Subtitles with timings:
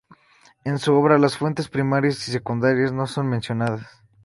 [0.65, 3.85] En su obra, las fuentes primarias y secundarias no son mencionadas.